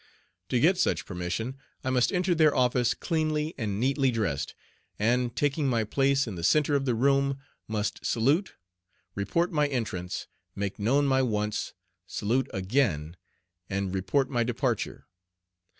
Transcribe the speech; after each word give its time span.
To 0.49 0.59
get 0.59 0.79
such 0.79 1.05
permission 1.05 1.59
I 1.83 1.91
must 1.91 2.11
enter 2.11 2.33
their 2.33 2.55
office 2.55 2.95
cleanly 2.95 3.53
and 3.55 3.79
neatly 3.79 4.09
dressed, 4.09 4.55
and, 4.97 5.35
taking 5.35 5.67
my 5.67 5.83
place 5.83 6.25
in 6.25 6.33
the 6.33 6.43
centre 6.43 6.73
of 6.73 6.85
the 6.85 6.95
room, 6.95 7.37
must 7.67 8.03
salute, 8.03 8.55
report 9.13 9.51
my 9.51 9.67
entrance, 9.67 10.25
make 10.55 10.79
known 10.79 11.05
my 11.05 11.21
wants, 11.21 11.73
salute 12.07 12.49
again, 12.51 13.15
and 13.69 13.93
report 13.93 14.27
my 14.27 14.43
departure. 14.43 15.05